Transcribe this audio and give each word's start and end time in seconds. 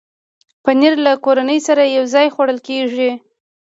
پنېر 0.63 0.93
له 1.05 1.11
کورنۍ 1.25 1.59
سره 1.67 1.83
یو 1.95 2.03
ځای 2.13 2.27
خوړل 2.33 2.59
کېږي. 2.67 3.11